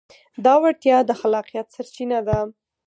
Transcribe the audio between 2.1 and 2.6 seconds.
ده.